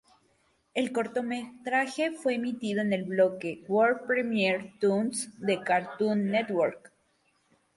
El 0.73 0.91
cortometraje 0.91 2.11
fue 2.11 2.33
emitido 2.33 2.81
en 2.81 2.91
el 2.91 3.03
bloque 3.03 3.63
"World 3.67 4.07
Premiere 4.07 4.73
Toons" 4.79 5.29
de 5.39 5.61
Cartoon 5.61 6.25
Network. 6.31 6.91